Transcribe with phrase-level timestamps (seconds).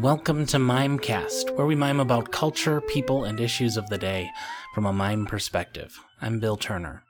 [0.00, 4.30] Welcome to Mimecast, where we mime about culture, people, and issues of the day
[4.74, 5.94] from a mime perspective.
[6.22, 7.04] I'm Bill Turner.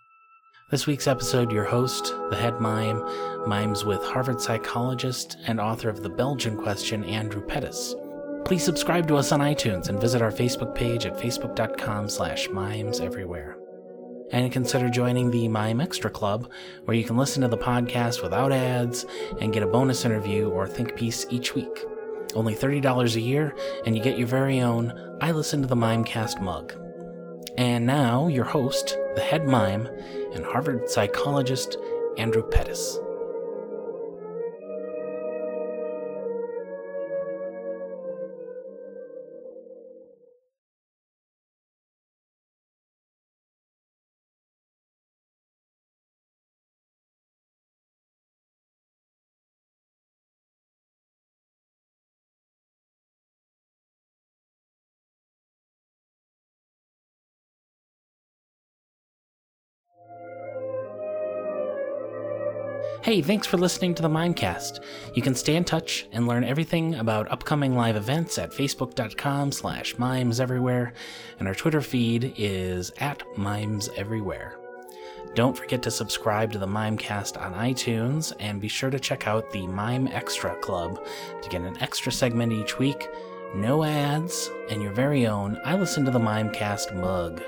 [0.72, 3.00] This week's episode, your host, the head mime,
[3.46, 7.94] mimes with Harvard psychologist and author of The Belgian Question, Andrew Pettis.
[8.44, 12.98] Please subscribe to us on iTunes and visit our Facebook page at facebook.com slash mimes
[12.98, 13.56] everywhere
[14.32, 16.50] and consider joining the Mime Extra Club,
[16.86, 19.06] where you can listen to the podcast without ads
[19.40, 21.84] and get a bonus interview or think piece each week.
[22.34, 23.54] Only $30 a year,
[23.84, 26.72] and you get your very own I Listen to the Mimecast mug.
[27.58, 29.88] And now, your host, the head mime,
[30.34, 31.76] and Harvard psychologist,
[32.16, 32.98] Andrew Pettis.
[63.02, 64.84] Hey, thanks for listening to the Mimecast.
[65.14, 69.96] You can stay in touch and learn everything about upcoming live events at facebook.com slash
[69.96, 70.92] mimeseverywhere,
[71.38, 74.52] and our Twitter feed is at mimeseverywhere.
[75.34, 79.50] Don't forget to subscribe to the Mimecast on iTunes, and be sure to check out
[79.50, 81.02] the Mime Extra Club
[81.40, 83.08] to get an extra segment each week,
[83.54, 87.40] no ads, and your very own I Listen to the Mimecast mug.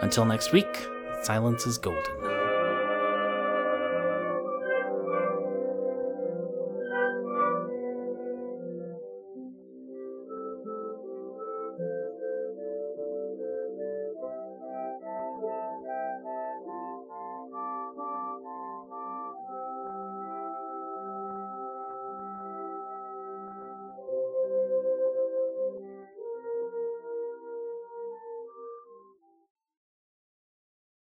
[0.00, 0.84] Until next week,
[1.22, 2.25] silence is golden.